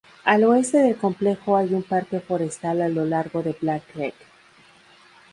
Al 0.23 0.45
oeste 0.45 0.79
del 0.79 0.97
complejo 0.97 1.55
hay 1.55 1.75
un 1.75 1.83
parque 1.83 2.21
forestal 2.21 2.81
a 2.81 2.89
lo 2.89 3.05
largo 3.05 3.43
de 3.43 3.55
Black 3.61 3.83
Creek. 3.93 4.15